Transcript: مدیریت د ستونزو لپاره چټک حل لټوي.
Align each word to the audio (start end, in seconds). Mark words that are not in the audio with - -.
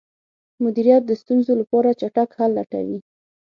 مدیریت 0.63 1.01
د 1.07 1.11
ستونزو 1.21 1.53
لپاره 1.61 1.97
چټک 1.99 2.29
حل 2.37 2.51
لټوي. 2.57 2.97